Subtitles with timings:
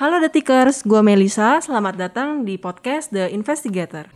[0.00, 1.60] Halo Detikers, gue Melisa.
[1.60, 4.08] Selamat datang di podcast The Investigator.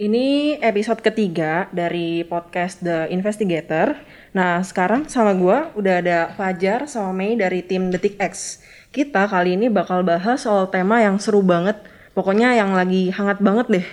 [0.00, 3.92] Ini episode ketiga dari podcast The Investigator.
[4.32, 8.64] Nah, sekarang sama gue udah ada Fajar sama Mei dari tim Detik X.
[8.88, 11.76] Kita kali ini bakal bahas soal tema yang seru banget.
[12.16, 13.86] Pokoknya yang lagi hangat banget deh.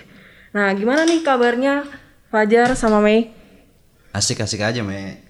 [0.56, 1.84] Nah, gimana nih kabarnya
[2.32, 3.30] Fajar sama Mei?
[4.10, 5.20] Asik-asik aja, Me.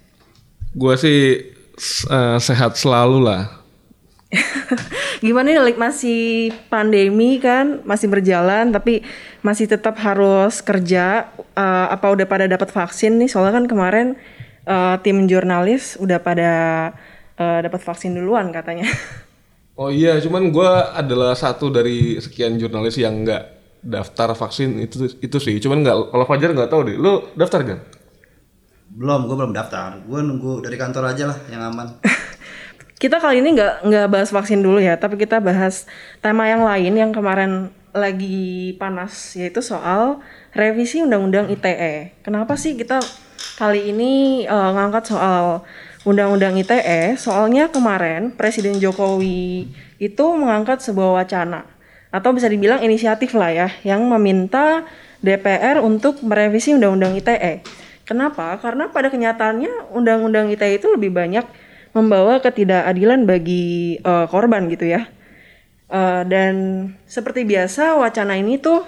[0.71, 1.51] Gue sih
[2.07, 3.43] uh, sehat selalu lah.
[5.23, 9.01] gimana nih like masih pandemi kan masih berjalan tapi
[9.39, 14.07] masih tetap harus kerja uh, apa udah pada dapat vaksin nih soalnya kan kemarin
[14.67, 16.51] uh, tim jurnalis udah pada
[17.39, 18.85] uh, dapat vaksin duluan katanya
[19.77, 25.37] oh iya cuman gue adalah satu dari sekian jurnalis yang nggak daftar vaksin itu itu
[25.37, 25.55] sih.
[25.61, 26.97] Cuman nggak kalau Fajar nggak tahu deh.
[26.97, 27.81] Lu daftar gak
[28.97, 30.01] belum gue belum daftar.
[30.03, 31.87] Gue nunggu dari kantor aja lah yang aman.
[33.01, 35.85] Kita kali ini nggak nggak bahas vaksin dulu ya, tapi kita bahas
[36.17, 40.17] tema yang lain yang kemarin lagi panas yaitu soal
[40.49, 42.17] revisi undang-undang ITE.
[42.25, 42.97] Kenapa sih kita
[43.57, 45.65] kali ini uh, ngangkat soal
[46.07, 47.15] undang-undang ITE?
[47.19, 51.65] Soalnya kemarin Presiden Jokowi itu mengangkat sebuah wacana
[52.07, 54.87] atau bisa dibilang inisiatif lah ya yang meminta
[55.19, 57.65] DPR untuk merevisi undang-undang ITE.
[58.07, 58.55] Kenapa?
[58.63, 61.43] Karena pada kenyataannya undang-undang ITE itu lebih banyak
[61.91, 65.09] membawa ketidakadilan bagi uh, korban gitu ya.
[65.87, 66.53] Uh, dan
[67.07, 68.83] seperti biasa wacana ini tuh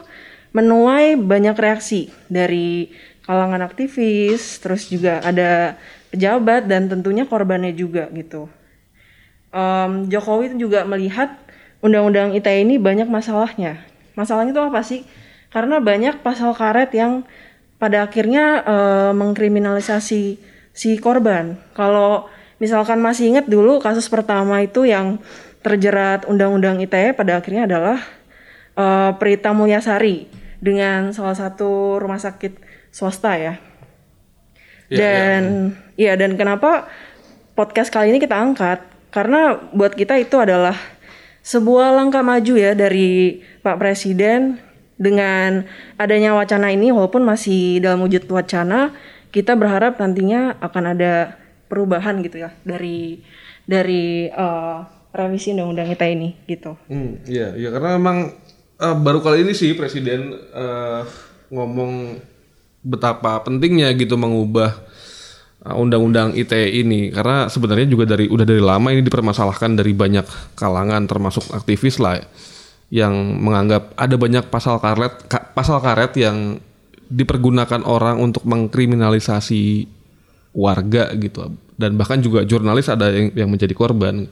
[0.52, 2.89] menuai banyak reaksi dari
[3.30, 5.78] kalangan aktivis, terus juga ada
[6.10, 8.50] pejabat dan tentunya korbannya juga gitu.
[9.54, 11.38] Um, Jokowi juga melihat
[11.86, 13.86] undang-undang ITE ini banyak masalahnya.
[14.18, 15.06] Masalahnya itu apa sih?
[15.54, 17.22] Karena banyak pasal karet yang
[17.78, 20.42] pada akhirnya uh, mengkriminalisasi
[20.73, 21.54] si korban.
[21.78, 22.26] Kalau
[22.58, 25.22] misalkan masih ingat dulu kasus pertama itu yang
[25.62, 27.98] terjerat undang-undang ITE pada akhirnya adalah
[28.73, 30.26] uh, Prita Mulyasari
[30.58, 33.54] dengan salah satu rumah sakit swasta ya.
[34.89, 35.42] ya dan
[35.95, 36.14] ya, ya.
[36.14, 36.89] ya dan kenapa
[37.58, 38.80] podcast kali ini kita angkat?
[39.10, 40.77] Karena buat kita itu adalah
[41.42, 44.61] sebuah langkah maju ya dari Pak Presiden
[45.00, 45.64] dengan
[45.95, 48.94] adanya wacana ini walaupun masih dalam wujud wacana,
[49.32, 51.39] kita berharap nantinya akan ada
[51.71, 53.23] perubahan gitu ya dari
[53.64, 54.83] dari uh,
[55.14, 56.77] revisi undang-undang kita ini gitu.
[56.89, 58.33] Hmm, iya, iya karena memang
[58.82, 61.06] uh, baru kali ini sih presiden uh,
[61.50, 62.20] ngomong
[62.84, 64.76] betapa pentingnya gitu mengubah
[65.60, 71.04] undang-undang ITE ini karena sebenarnya juga dari udah dari lama ini dipermasalahkan dari banyak kalangan
[71.04, 72.23] termasuk aktivis lah
[72.89, 73.14] yang
[73.44, 76.64] menganggap ada banyak pasal karet pasal karet yang
[77.12, 79.86] dipergunakan orang untuk mengkriminalisasi
[80.56, 84.28] warga gitu dan bahkan juga jurnalis ada yang yang menjadi korban.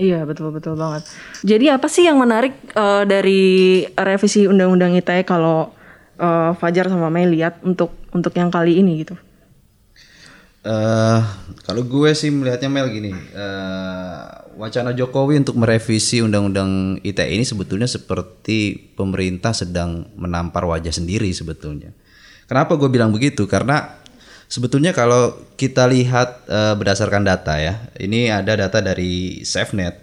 [0.00, 1.04] Iya betul betul banget.
[1.44, 5.76] Jadi apa sih yang menarik uh, dari revisi undang-undang ITE kalau
[6.20, 9.16] uh, Fajar sama Mei lihat untuk untuk yang kali ini gitu?
[10.60, 11.24] Uh,
[11.64, 17.88] kalau gue sih melihatnya Mel gini, uh, wacana Jokowi untuk merevisi undang-undang ITE ini sebetulnya
[17.88, 21.96] seperti pemerintah sedang menampar wajah sendiri sebetulnya.
[22.44, 23.48] Kenapa gue bilang begitu?
[23.48, 24.00] Karena
[24.50, 29.94] Sebetulnya kalau kita lihat uh, berdasarkan data ya, ini ada data dari SafeNet.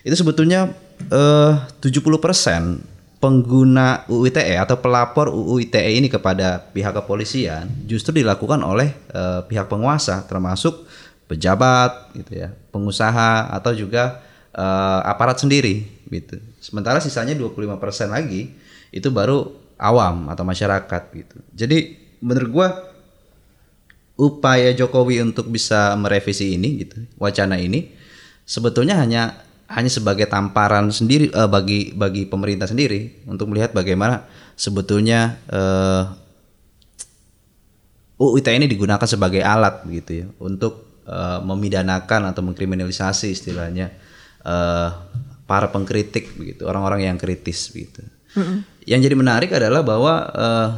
[0.00, 0.72] Itu sebetulnya
[1.12, 8.60] uh, 70% pengguna UU ITE atau pelapor UU ITE ini kepada pihak kepolisian justru dilakukan
[8.60, 10.84] oleh uh, pihak penguasa termasuk
[11.26, 14.22] pejabat gitu ya, pengusaha atau juga
[14.54, 16.38] uh, aparat sendiri gitu.
[16.62, 18.54] Sementara sisanya 25% lagi
[18.94, 21.36] itu baru awam atau masyarakat gitu.
[21.50, 21.78] Jadi
[22.22, 22.68] menurut gua
[24.16, 27.92] upaya Jokowi untuk bisa merevisi ini gitu wacana ini
[28.48, 34.22] sebetulnya hanya hanya sebagai tamparan sendiri uh, bagi bagi pemerintah sendiri untuk melihat bagaimana
[34.54, 42.40] sebetulnya uh, eh, UU ITE ini digunakan sebagai alat gitu ya untuk uh, memidanakan atau
[42.46, 43.92] mengkriminalisasi istilahnya
[44.46, 44.88] uh,
[45.44, 48.06] para pengkritik begitu orang-orang yang kritis begitu.
[48.38, 48.58] Mm -hmm.
[48.86, 50.68] Yang jadi menarik adalah bahwa uh,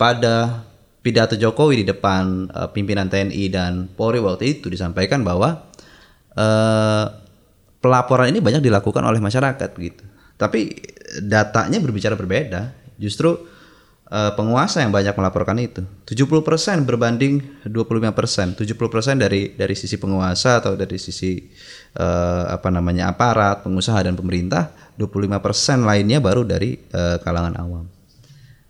[0.00, 0.64] pada
[1.04, 5.68] pidato Jokowi di depan uh, pimpinan TNI dan Polri waktu itu disampaikan bahwa
[6.36, 7.19] uh,
[7.80, 10.04] pelaporan ini banyak dilakukan oleh masyarakat gitu.
[10.36, 10.72] Tapi
[11.24, 12.72] datanya berbicara berbeda.
[13.00, 13.32] Justru
[14.12, 15.82] uh, penguasa yang banyak melaporkan itu.
[16.04, 18.60] 70% berbanding 25%.
[18.60, 21.40] 70% dari dari sisi penguasa atau dari sisi
[21.96, 27.88] uh, apa namanya aparat, pengusaha dan pemerintah 25% lainnya baru dari eh, kalangan awam.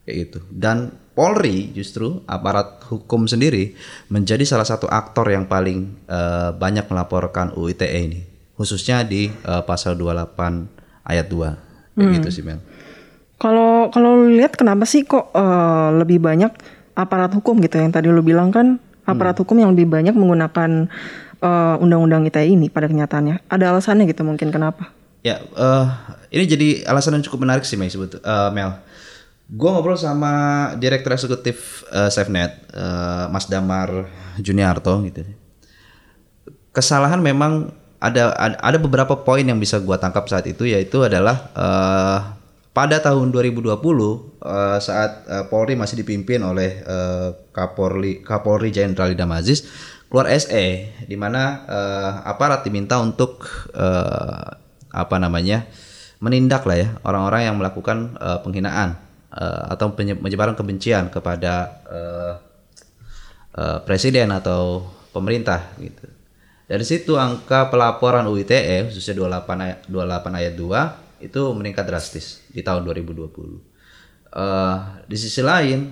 [0.07, 0.39] Kayak gitu.
[0.47, 3.75] Dan Polri justru aparat hukum sendiri
[4.15, 8.21] menjadi salah satu aktor yang paling eh, banyak melaporkan UU ITE ini,
[8.61, 10.37] khususnya di eh, pasal 28
[11.09, 11.97] ayat 2.
[11.97, 12.61] Kayak gitu sih, Mel.
[13.41, 16.53] Kalau kalau lihat kenapa sih kok eh, lebih banyak
[16.93, 18.77] aparat hukum gitu yang tadi lu bilang kan
[19.09, 20.93] aparat hukum yang lebih banyak menggunakan
[21.41, 23.49] eh, undang-undang ITE ini pada kenyataannya.
[23.49, 24.93] Ada alasannya gitu mungkin kenapa?
[25.25, 25.87] Ya, eh,
[26.37, 27.89] ini jadi alasan yang cukup menarik sih, Mel.
[27.89, 28.77] Sebut, eh, Mel.
[29.51, 30.33] Gue ngobrol sama
[30.77, 34.05] direktur eksekutif eh, SafeNet, eh, Mas Damar
[34.37, 35.25] Juniarto gitu.
[36.77, 42.19] Kesalahan memang ada ada beberapa poin yang bisa gua tangkap saat itu yaitu adalah eh,
[42.73, 49.31] pada tahun 2020 eh, saat eh, Polri masih dipimpin oleh eh, Kapolri Kapolri Jenderal Idam
[49.37, 49.69] Aziz
[50.09, 50.67] keluar SE
[51.05, 53.45] di mana eh, aparat diminta untuk
[53.77, 54.49] eh,
[54.91, 55.69] apa namanya
[56.25, 58.97] menindak lah ya orang-orang yang melakukan eh, penghinaan
[59.37, 62.33] eh, atau penye- penyebaran kebencian kepada eh,
[63.61, 66.20] eh, presiden atau pemerintah gitu.
[66.71, 72.63] Dari situ angka pelaporan UITE khususnya 28 ayat, 28 ayat 2 itu meningkat drastis di
[72.63, 73.27] tahun 2020.
[74.31, 74.77] Eh,
[75.11, 75.91] di sisi lain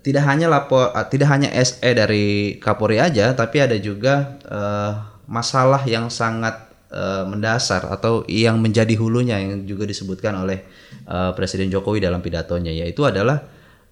[0.00, 4.92] tidak hanya lapor ah, tidak hanya SE dari Kapolri aja tapi ada juga eh,
[5.28, 6.56] masalah yang sangat
[6.88, 10.64] eh, mendasar atau yang menjadi hulunya yang juga disebutkan oleh
[11.04, 13.44] eh, Presiden Jokowi dalam pidatonya yaitu adalah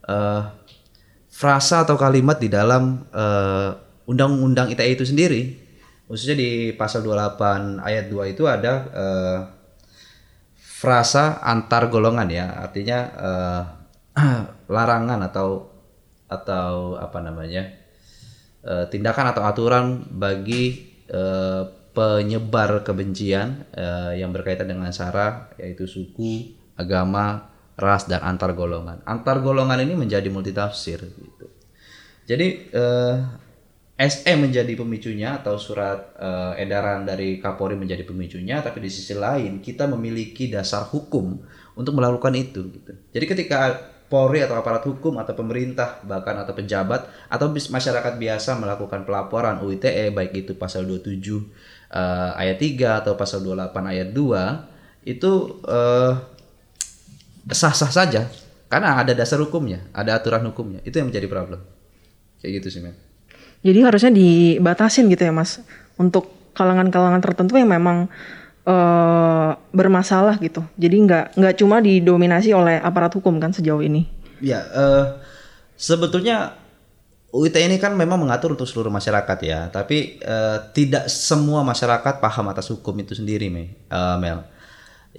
[0.08, 0.42] eh,
[1.28, 5.68] frasa atau kalimat di dalam eh, undang-undang ITE itu sendiri
[6.08, 9.40] khususnya di pasal 28 ayat 2 itu ada eh,
[10.56, 13.62] frasa antar golongan ya artinya eh,
[14.74, 15.68] larangan atau
[16.28, 17.68] atau apa namanya
[18.64, 21.62] eh, tindakan atau aturan bagi eh,
[21.92, 29.02] penyebar kebencian eh, yang berkaitan dengan sara yaitu suku, agama, ras dan antar golongan.
[29.02, 31.46] Antar golongan ini menjadi multitafsir gitu.
[32.30, 33.14] Jadi eh,
[33.98, 39.58] SE menjadi pemicunya atau surat eh, edaran dari Kapolri menjadi pemicunya, tapi di sisi lain
[39.58, 41.34] kita memiliki dasar hukum
[41.74, 42.70] untuk melakukan itu.
[42.70, 42.92] Gitu.
[43.10, 43.58] Jadi ketika
[44.08, 50.08] Polri atau aparat hukum atau pemerintah bahkan atau pejabat atau masyarakat biasa melakukan pelaporan UITE
[50.16, 51.18] baik itu pasal 27
[51.92, 55.32] eh, ayat 3 atau pasal 28 ayat 2 itu
[55.66, 56.12] eh,
[57.50, 58.30] sah-sah saja
[58.68, 60.84] karena ada dasar hukumnya, ada aturan hukumnya.
[60.84, 61.64] Itu yang menjadi problem.
[62.38, 63.07] Kayak gitu sih, men.
[63.62, 65.62] Jadi harusnya dibatasin gitu ya mas
[65.98, 68.06] untuk kalangan-kalangan tertentu yang memang
[68.66, 70.62] eh, bermasalah gitu.
[70.78, 74.06] Jadi nggak nggak cuma didominasi oleh aparat hukum kan sejauh ini.
[74.38, 75.04] Ya, eh,
[75.74, 76.54] sebetulnya
[77.28, 82.46] UIT ini kan memang mengatur untuk seluruh masyarakat ya, tapi eh, tidak semua masyarakat paham
[82.54, 84.46] atas hukum itu sendiri, Me- eh, Mel.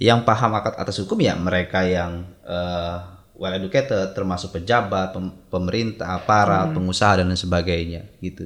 [0.00, 6.76] Yang paham atas hukum ya mereka yang eh, well educated, termasuk pejabat, pem- pemerintah, aparat,
[6.76, 8.44] pengusaha dan lain sebagainya, gitu.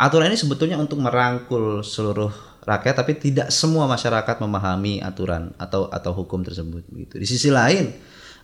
[0.00, 2.32] Aturan ini sebetulnya untuk merangkul seluruh
[2.64, 6.88] rakyat, tapi tidak semua masyarakat memahami aturan atau atau hukum tersebut.
[6.88, 7.14] Gitu.
[7.20, 7.92] Di sisi lain,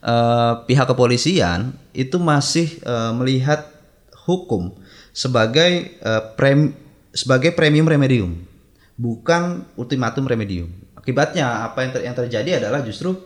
[0.05, 3.65] eh, pihak kepolisian itu masih eh, melihat
[4.29, 4.77] hukum
[5.17, 6.77] sebagai eh, prem
[7.17, 8.37] sebagai premium remedium,
[9.01, 10.69] bukan ultimatum remedium.
[10.93, 13.17] Akibatnya apa yang, ter- yang terjadi adalah justru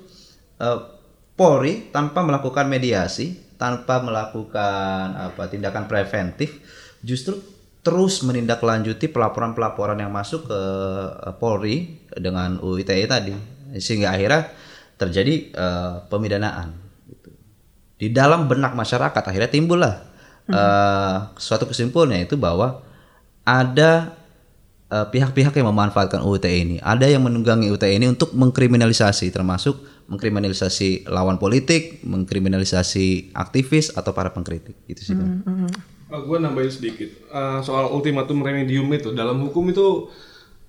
[0.62, 0.91] eh,
[1.32, 6.60] Polri tanpa melakukan mediasi, tanpa melakukan apa tindakan preventif,
[7.00, 7.40] justru
[7.82, 10.60] terus menindaklanjuti pelaporan-pelaporan yang masuk ke
[11.26, 11.76] eh, Polri
[12.14, 13.34] dengan UU ITE tadi,
[13.80, 14.52] sehingga akhirnya
[15.00, 16.78] terjadi eh, pemidanaan.
[17.10, 17.30] gitu.
[17.98, 19.94] Di dalam benak masyarakat akhirnya timbullah
[20.46, 22.84] eh, suatu kesimpulannya itu bahwa
[23.42, 24.21] ada
[24.92, 29.32] eh, pihak-pihak yang memanfaatkan UU ITE ini, ada yang menunggangi UU ITE ini untuk mengkriminalisasi,
[29.32, 29.80] termasuk
[30.12, 35.14] mengkriminalisasi lawan politik, mengkriminalisasi aktivis atau para pengkritik, gitu sih.
[35.16, 35.40] Bang.
[36.12, 37.08] gue nambahin sedikit.
[37.08, 40.12] Eh, soal ultimatum remedium itu dalam hukum itu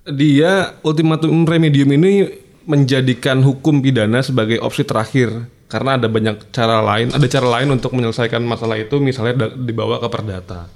[0.07, 2.31] dia ultimatum remedium ini
[2.63, 5.51] menjadikan hukum pidana sebagai opsi terakhir.
[5.67, 10.05] Karena ada banyak cara lain ada cara lain untuk menyelesaikan masalah itu misalnya dibawa ke
[10.05, 10.69] perdata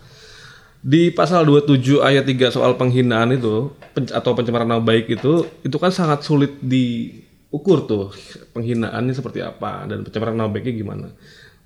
[0.81, 5.77] di pasal 27 ayat 3 soal penghinaan itu pen- atau pencemaran nama baik itu itu
[5.81, 8.13] kan sangat sulit diukur tuh
[8.53, 11.07] penghinaannya seperti apa dan pencemaran nama baiknya gimana.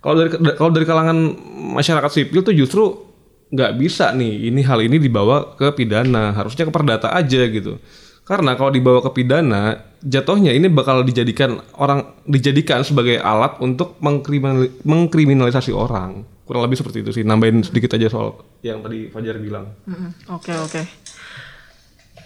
[0.02, 1.18] Kalau dari kalau dari kalangan
[1.78, 2.84] masyarakat sipil tuh justru
[3.52, 7.78] nggak bisa nih ini hal ini dibawa ke pidana harusnya ke perdata aja gitu.
[8.24, 14.72] Karena kalau dibawa ke pidana jatuhnya ini bakal dijadikan orang dijadikan sebagai alat untuk mengkriminal-
[14.88, 16.24] mengkriminalisasi orang.
[16.52, 17.24] Kurang lebih seperti itu sih.
[17.24, 19.72] Nambahin sedikit aja soal yang tadi Fajar bilang.
[20.28, 20.84] Oke oke.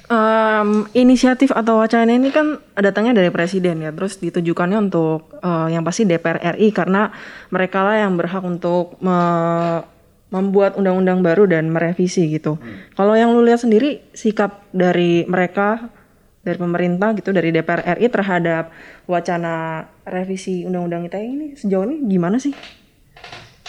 [0.10, 5.86] Em, inisiatif atau wacana ini kan datangnya dari presiden ya, terus ditujukannya untuk eh, yang
[5.86, 7.14] pasti DPR RI karena
[7.54, 9.86] mereka lah yang berhak untuk me-
[10.34, 12.58] membuat undang-undang baru dan merevisi gitu.
[12.98, 15.94] Kalau yang lu lihat sendiri sikap dari mereka
[16.42, 18.74] dari pemerintah gitu dari DPR RI terhadap
[19.06, 22.54] wacana revisi undang-undang ITE ini sejauh ini gimana sih?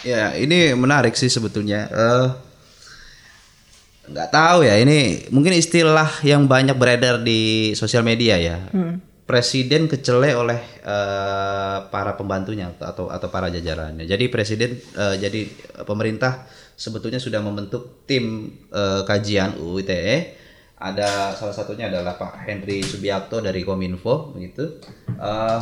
[0.04, 1.88] Ya, ini menarik sih sebetulnya.
[1.88, 2.28] Eh
[4.06, 8.56] nggak tahu ya, ini mungkin istilah yang banyak beredar di sosial media ya.
[9.26, 14.06] Presiden kecele oleh eh, para pembantunya atau atau para jajarannya.
[14.06, 15.50] Jadi presiden eh, jadi
[15.82, 16.46] pemerintah
[16.78, 20.18] sebetulnya sudah membentuk tim eh, kajian UU ITE.
[20.76, 24.78] Ada salah satunya adalah Pak Henry Subiakto dari Kominfo begitu.
[25.18, 25.60] Eh,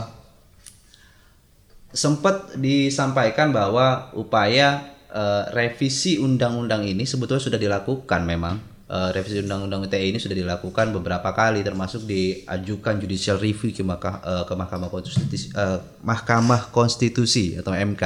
[1.95, 9.89] sempat disampaikan bahwa upaya eh, revisi undang-undang ini sebetulnya sudah dilakukan memang Eh, revisi undang-undang
[9.89, 14.93] ITE ini sudah dilakukan beberapa kali termasuk diajukan judicial review ke, Maka- eh, ke Mahkamah
[14.93, 18.05] Konstitusi eh, Mahkamah Konstitusi atau MK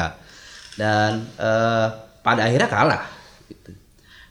[0.79, 1.89] dan eh,
[2.23, 3.03] pada akhirnya kalah
[3.51, 3.75] gitu.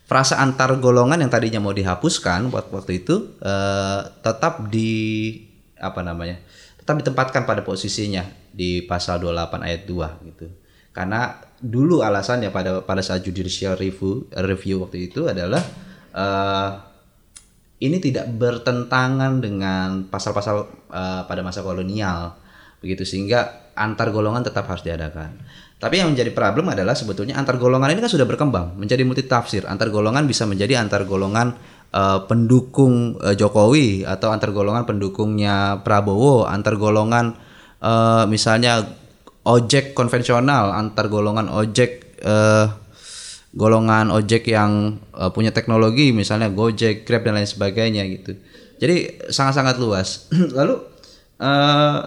[0.07, 5.35] Frasa antar golongan yang tadinya mau dihapuskan waktu, waktu itu eh, tetap di
[5.75, 6.39] apa namanya?
[6.79, 8.23] tetap ditempatkan pada posisinya
[8.57, 10.47] di pasal 28 ayat 2 gitu.
[10.89, 15.61] Karena dulu alasannya pada pada saat judicial review review waktu itu adalah
[16.09, 16.69] eh,
[17.77, 22.33] ini tidak bertentangan dengan pasal-pasal eh, pada masa kolonial
[22.81, 25.37] begitu sehingga antar golongan tetap harus diadakan.
[25.77, 29.69] Tapi yang menjadi problem adalah sebetulnya antar golongan ini kan sudah berkembang menjadi multi tafsir.
[29.69, 31.53] Antar golongan bisa menjadi antar golongan
[31.93, 37.37] eh, pendukung eh, Jokowi atau antar golongan pendukungnya Prabowo, antar golongan
[37.81, 38.85] eh, misalnya
[39.47, 42.67] ojek konvensional, antar golongan ojek eh,
[43.57, 48.37] golongan ojek yang eh, punya teknologi misalnya Gojek, Grab dan lain sebagainya gitu.
[48.77, 50.29] Jadi sangat-sangat luas.
[50.57, 50.75] Lalu
[51.41, 51.99] eh,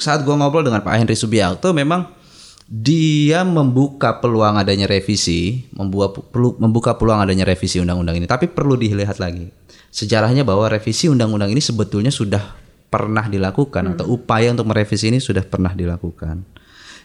[0.00, 2.08] saat gua ngobrol dengan Pak Henry Subiakto memang
[2.64, 8.24] dia membuka peluang adanya revisi, membuat perlu membuka peluang adanya revisi undang-undang ini.
[8.24, 9.52] Tapi perlu dilihat lagi
[9.94, 12.63] sejarahnya bahwa revisi undang-undang ini sebetulnya sudah
[12.94, 16.46] pernah dilakukan atau upaya untuk merevisi ini sudah pernah dilakukan.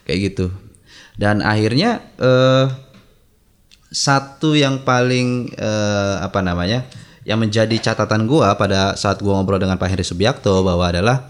[0.05, 0.53] Kayak gitu.
[1.17, 2.69] Dan akhirnya eh
[3.89, 6.86] satu yang paling eh, apa namanya
[7.25, 11.25] yang menjadi catatan gua pada saat gua ngobrol dengan Pak Heri Subiakto bahwa adalah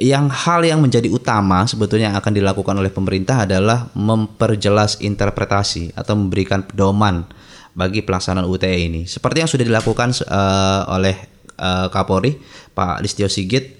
[0.00, 6.16] yang hal yang menjadi utama sebetulnya yang akan dilakukan oleh pemerintah adalah memperjelas interpretasi atau
[6.16, 7.28] memberikan pedoman
[7.76, 11.16] bagi pelaksanaan UTE ini seperti yang sudah dilakukan eh, oleh
[11.60, 12.40] eh, Kapolri
[12.72, 13.76] Pak Listio Sigit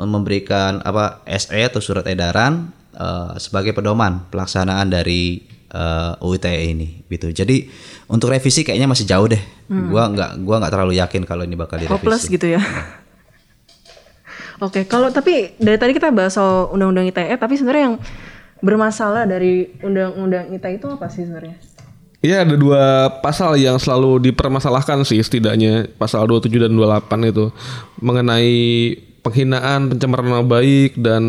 [0.00, 7.30] memberikan apa SE atau surat edaran eh, sebagai pedoman pelaksanaan dari eh, UTE ini gitu.
[7.30, 7.70] Jadi
[8.10, 9.42] untuk revisi kayaknya masih jauh deh.
[9.70, 11.94] Gua nggak gua nggak terlalu yakin kalau ini bakal direvisi.
[11.94, 12.60] Hopeless gitu ya.
[14.60, 17.96] Oke, kalau tapi dari tadi kita bahas soal undang-undang ITE, tapi sebenarnya yang
[18.60, 21.56] bermasalah dari undang-undang ITE itu apa sih sebenarnya?
[22.20, 27.48] Iya ada dua pasal yang selalu dipermasalahkan sih setidaknya pasal 27 dan 28 itu
[28.04, 28.52] mengenai
[29.24, 31.24] penghinaan, pencemaran nama baik dan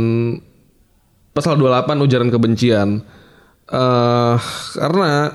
[1.32, 2.90] pasal 28 ujaran kebencian.
[3.72, 4.36] eh
[4.76, 5.32] karena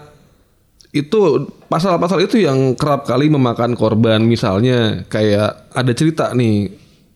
[0.93, 6.69] itu pasal-pasal itu yang kerap kali memakan korban misalnya kayak ada cerita nih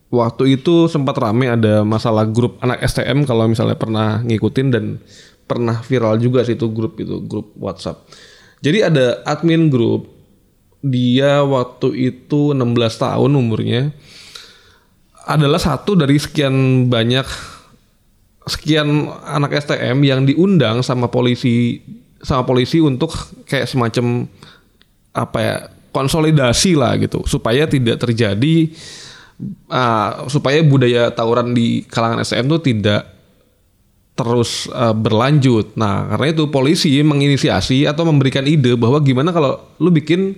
[0.09, 4.85] waktu itu sempat rame ada masalah grup anak STM kalau misalnya pernah ngikutin dan
[5.51, 8.07] pernah viral juga sih itu grup itu grup WhatsApp.
[8.63, 10.07] Jadi ada admin grup
[10.79, 12.63] dia waktu itu 16
[13.03, 13.91] tahun umurnya
[15.27, 17.27] adalah satu dari sekian banyak
[18.49, 21.85] sekian anak STM yang diundang sama polisi
[22.25, 23.13] sama polisi untuk
[23.45, 24.25] kayak semacam
[25.13, 25.57] apa ya
[25.91, 28.73] konsolidasi lah gitu supaya tidak terjadi
[29.69, 33.20] ah, supaya budaya tawuran di kalangan STM itu tidak
[34.21, 35.73] terus ah, berlanjut.
[35.81, 40.37] Nah, karena itu polisi menginisiasi atau memberikan ide bahwa gimana kalau lu bikin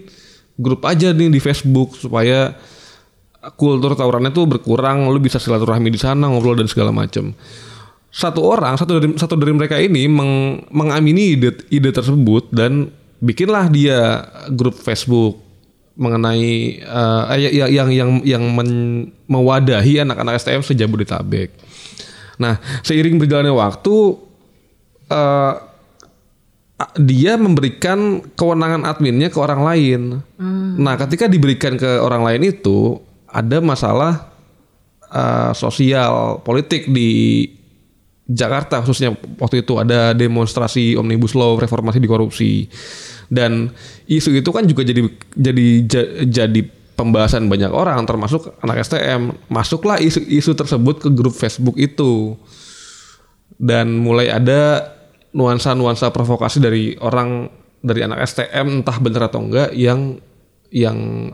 [0.55, 2.55] grup aja nih di Facebook supaya
[3.59, 7.35] kultur tawurannya tuh berkurang, lu bisa silaturahmi di sana, ngobrol dan segala macam.
[8.13, 13.73] Satu orang, satu dari satu dari mereka ini meng- mengamini ide ide tersebut dan bikinlah
[13.73, 14.23] dia
[14.53, 15.41] grup Facebook
[15.97, 21.51] mengenai eh, eh, yang yang yang yang men- mewadahi anak-anak STM sejabodetabek.
[22.37, 23.97] Nah, seiring berjalannya waktu
[25.09, 25.55] eh,
[26.79, 30.01] a- dia memberikan kewenangan adminnya ke orang lain.
[30.77, 32.97] Nah, ketika diberikan ke orang lain itu
[33.29, 34.33] ada masalah
[35.09, 37.45] eh, sosial politik di
[38.23, 42.65] Jakarta khususnya waktu itu ada demonstrasi omnibus law reformasi di korupsi
[43.29, 43.69] dan
[44.07, 46.61] isu itu kan juga jadi jadi ja- jadi
[46.95, 52.37] pembahasan banyak orang termasuk anak STM masuklah isu-isu tersebut ke grup Facebook itu.
[53.63, 54.91] Dan mulai ada
[55.33, 57.47] nuansa-nuansa provokasi dari orang
[57.83, 60.19] dari anak STM entah benar atau enggak yang
[60.73, 61.31] yang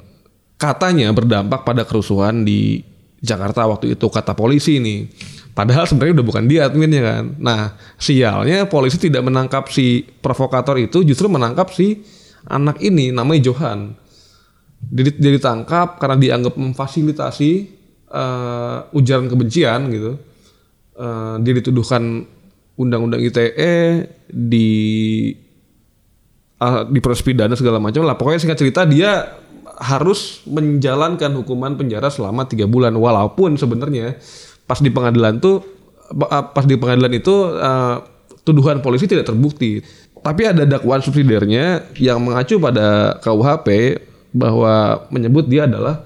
[0.58, 2.82] katanya berdampak pada kerusuhan di
[3.18, 5.06] Jakarta waktu itu kata polisi ini.
[5.54, 7.24] Padahal sebenarnya udah bukan dia adminnya kan.
[7.38, 7.62] Nah
[7.98, 12.02] sialnya polisi tidak menangkap si provokator itu justru menangkap si
[12.46, 13.98] anak ini namanya Johan
[14.78, 17.50] dia, dia ditangkap karena dianggap memfasilitasi
[18.14, 20.12] uh, ujaran kebencian gitu.
[20.98, 22.26] Uh, dia dituduhkan
[22.78, 24.70] undang-undang ITE di
[26.62, 28.14] uh, di proses pidana segala macam lah.
[28.14, 29.38] Pokoknya singkat cerita dia
[29.78, 34.18] harus menjalankan hukuman penjara selama tiga bulan walaupun sebenarnya
[34.66, 35.62] pas di pengadilan tuh
[36.28, 38.02] pas di pengadilan itu uh,
[38.42, 39.78] tuduhan polisi tidak terbukti
[40.18, 43.68] tapi ada dakwaan subsidiarnya yang mengacu pada KUHP
[44.32, 46.04] bahwa menyebut dia adalah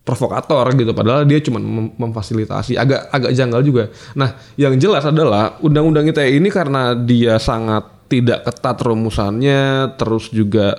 [0.00, 3.84] provokator gitu padahal dia cuma mem memfasilitasi agak agak janggal juga.
[4.18, 10.74] Nah, yang jelas adalah undang-undang ITE ini karena dia sangat tidak ketat rumusannya terus juga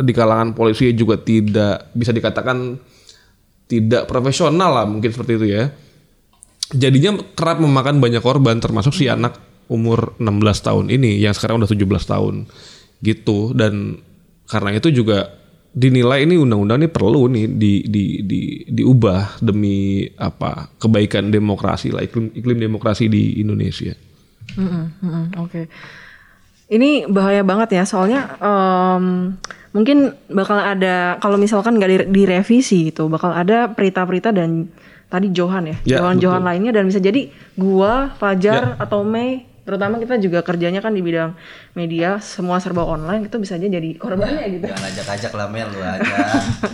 [0.00, 2.80] di kalangan polisi juga tidak bisa dikatakan
[3.68, 5.64] tidak profesional lah mungkin seperti itu ya.
[6.72, 9.36] Jadinya kerap memakan banyak korban termasuk si anak
[9.68, 12.34] umur 16 tahun ini yang sekarang udah 17 tahun
[13.04, 14.00] gitu dan
[14.48, 15.43] karena itu juga
[15.74, 18.40] dinilai ini undang-undang ini perlu nih di, di, di,
[18.70, 23.90] diubah demi apa kebaikan demokrasi lah iklim iklim demokrasi di Indonesia.
[24.54, 25.64] Mm -hmm, mm -hmm, Oke, okay.
[26.70, 29.34] ini bahaya banget ya soalnya um,
[29.74, 34.70] mungkin bakal ada kalau misalkan nggak direvisi itu bakal ada perita-perita dan
[35.10, 37.26] tadi Johan ya, ya Johan Johan lainnya dan bisa jadi
[37.58, 38.78] gua Fajar ya.
[38.78, 41.32] atau Mei terutama kita juga kerjanya kan di bidang
[41.72, 45.80] media semua serba online itu bisa aja jadi korbannya gitu jangan ajak-ajak lah Mel lu
[45.80, 46.14] aja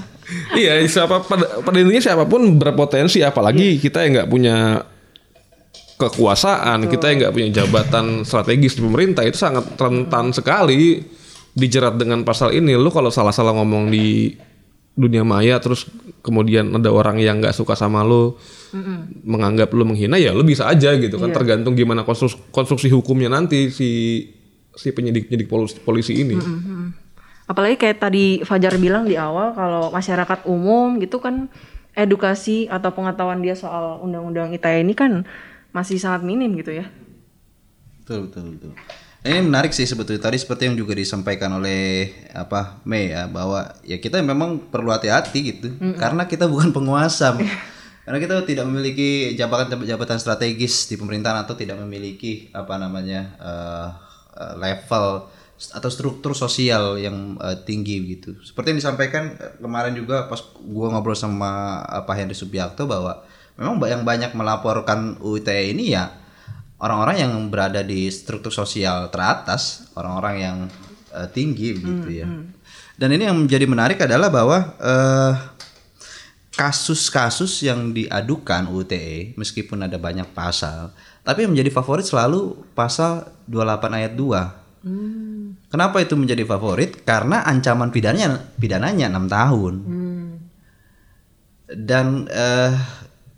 [0.61, 3.83] iya siapa pada, pada intinya siapa pun berpotensi apalagi yeah.
[3.83, 4.57] kita yang nggak punya
[6.03, 6.91] kekuasaan Betul.
[6.99, 11.05] kita yang nggak punya jabatan strategis di pemerintah itu sangat rentan sekali
[11.55, 14.35] dijerat dengan pasal ini lu kalau salah-salah ngomong di
[14.99, 15.87] dunia maya terus
[16.21, 18.37] kemudian ada orang yang nggak suka sama lu
[18.75, 21.37] mm menganggap lu menghina ya lu bisa aja gitu kan yeah.
[21.37, 23.91] tergantung gimana konstruksi, konstruksi hukumnya nanti si
[24.75, 26.39] si penyidik penyidik polisi, polisi ini.
[26.39, 26.83] Mm-hmm.
[27.51, 31.51] Apalagi kayak tadi Fajar bilang di awal kalau masyarakat umum gitu kan
[31.99, 35.27] edukasi atau pengetahuan dia soal undang-undang ITE ini kan
[35.75, 36.87] masih sangat minim gitu ya.
[38.03, 38.73] Betul betul betul.
[39.21, 44.01] Ini menarik sih sebetulnya tadi seperti yang juga disampaikan oleh apa Mei ya bahwa ya
[44.01, 45.95] kita memang perlu hati-hati gitu mm -hmm.
[46.01, 47.37] karena kita bukan penguasa.
[48.09, 53.89] karena kita tidak memiliki jabatan-jabatan strategis di pemerintahan atau tidak memiliki apa namanya uh,
[54.57, 55.29] level
[55.61, 58.41] atau struktur sosial yang uh, tinggi gitu.
[58.41, 63.21] Seperti yang disampaikan kemarin juga pas gua ngobrol sama uh, Pak Henry Subiakto bahwa
[63.61, 66.20] memang yang banyak melaporkan UITE ini ya
[66.81, 70.59] orang-orang yang berada di struktur sosial teratas, orang-orang yang
[71.13, 72.27] uh, tinggi gitu ya.
[72.27, 72.57] Hmm.
[72.97, 75.33] Dan ini yang menjadi menarik adalah bahwa uh,
[76.57, 80.93] kasus-kasus yang diadukan UTE meskipun ada banyak pasal,
[81.25, 84.61] tapi yang menjadi favorit selalu pasal 28 ayat 2.
[84.81, 85.57] Hmm.
[85.69, 87.05] Kenapa itu menjadi favorit?
[87.05, 89.75] Karena ancaman pidananya pidananya 6 tahun.
[89.85, 90.29] Hmm.
[91.71, 92.75] Dan uh,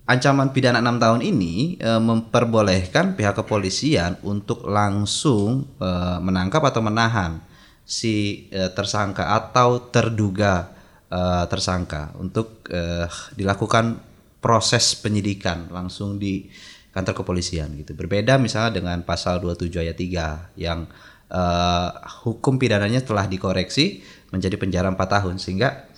[0.03, 7.39] ancaman pidana 6 tahun ini uh, memperbolehkan pihak kepolisian untuk langsung uh, menangkap atau menahan
[7.87, 10.75] si uh, tersangka atau terduga
[11.07, 13.99] uh, tersangka untuk uh, dilakukan
[14.43, 16.51] proses penyidikan langsung di
[16.91, 17.95] kantor kepolisian gitu.
[17.95, 20.85] Berbeda misalnya dengan pasal 27 ayat 3 yang
[21.31, 21.89] uh,
[22.27, 24.03] hukum pidananya telah dikoreksi
[24.35, 25.89] menjadi penjara 4 tahun sehingga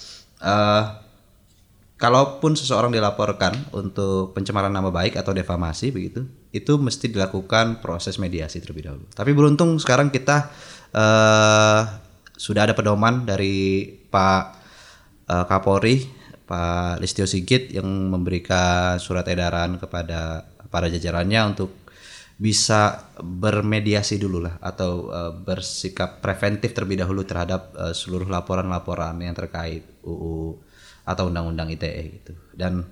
[0.46, 1.05] uh,
[1.96, 8.60] kalaupun seseorang dilaporkan untuk pencemaran nama baik atau defamasi begitu, itu mesti dilakukan proses mediasi
[8.60, 9.06] terlebih dahulu.
[9.12, 10.52] Tapi beruntung sekarang kita
[10.96, 11.82] uh,
[12.36, 14.44] sudah ada pedoman dari Pak
[15.32, 21.74] uh, Kapolri Pak Listio Sigit yang memberikan surat edaran kepada para jajarannya untuk
[22.36, 29.34] bisa bermediasi dulu lah atau uh, bersikap preventif terlebih dahulu terhadap uh, seluruh laporan-laporan yang
[29.34, 30.60] terkait UU
[31.06, 32.34] atau undang-undang ITE gitu.
[32.52, 32.90] Dan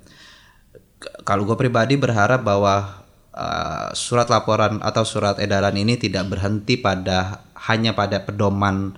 [1.27, 3.03] kalau gue pribadi berharap bahwa
[3.35, 8.95] uh, surat laporan atau surat edaran ini tidak berhenti pada hanya pada pedoman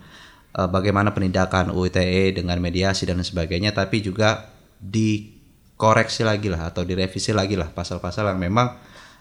[0.53, 7.31] uh, bagaimana penindakan UITE dengan mediasi dan sebagainya tapi juga dikoreksi lagi lah atau direvisi
[7.31, 8.75] lagi lah pasal-pasal yang memang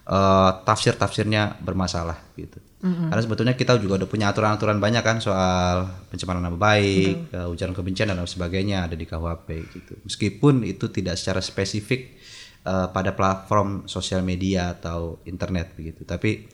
[0.08, 2.60] eh, tafsir-tafsirnya bermasalah gitu.
[2.84, 7.72] Karena sebetulnya kita juga udah punya aturan-aturan banyak kan soal pencemaran nama baik, eh, ujaran
[7.72, 9.96] kebencian dan lain sebagainya ada di KUHP gitu.
[10.04, 12.20] Meskipun itu tidak secara spesifik
[12.60, 16.44] eh, pada platform sosial media atau internet begitu, tapi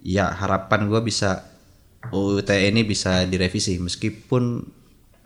[0.00, 1.44] ya harapan gue bisa
[2.16, 4.64] UU ITE ini bisa direvisi meskipun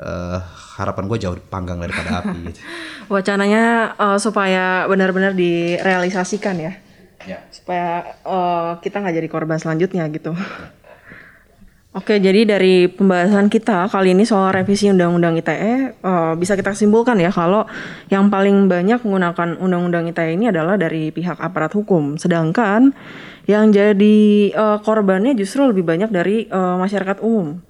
[0.03, 0.38] eh,
[0.75, 2.61] harapan gue jauh panggang daripada api gitu.
[3.14, 6.75] Wacananya eh, supaya benar-benar direalisasikan ya.
[7.23, 7.39] Ya.
[7.55, 10.35] supaya eh, kita nggak jadi korban selanjutnya gitu.
[11.93, 17.21] Oke, jadi dari pembahasan kita kali ini soal revisi Undang-Undang ITE eh, bisa kita simpulkan
[17.21, 17.69] ya kalau
[18.09, 22.97] yang paling banyak menggunakan Undang-Undang ITE ini adalah dari pihak aparat hukum, sedangkan
[23.45, 24.19] yang jadi
[24.57, 27.61] eh, korbannya justru lebih banyak dari eh, masyarakat umum.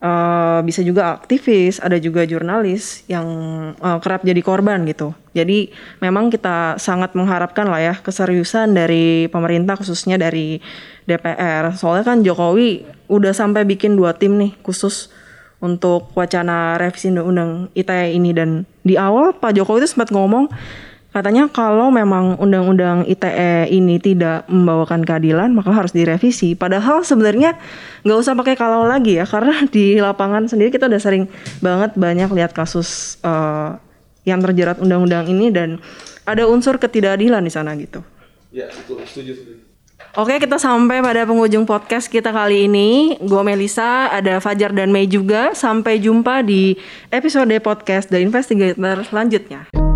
[0.00, 3.28] Eh, bisa juga aktivis, ada juga jurnalis yang
[3.76, 5.12] eh, kerap jadi korban gitu.
[5.36, 5.68] Jadi
[6.00, 10.56] memang kita sangat mengharapkan lah ya keseriusan dari pemerintah khususnya dari
[11.04, 11.76] DPR.
[11.76, 15.12] Soalnya kan Jokowi udah sampai bikin dua tim nih khusus
[15.60, 20.48] untuk wacana revisi undang-undang ITE ini dan di awal Pak Jokowi itu sempat ngomong
[21.10, 26.54] katanya kalau memang undang-undang ITE ini tidak membawakan keadilan maka harus direvisi.
[26.54, 27.58] Padahal sebenarnya
[28.06, 31.26] nggak usah pakai kalau lagi ya karena di lapangan sendiri kita udah sering
[31.58, 33.70] banget banyak lihat kasus eh,
[34.24, 35.82] yang terjerat undang-undang ini dan
[36.28, 38.04] ada unsur ketidakadilan di sana gitu.
[38.50, 39.70] Ya, itu setuju, setuju.
[40.18, 43.14] Oke, kita sampai pada penghujung podcast kita kali ini.
[43.22, 45.54] Gue Melisa, ada Fajar dan Mei juga.
[45.54, 46.74] Sampai jumpa di
[47.14, 49.89] episode podcast The Investigator selanjutnya.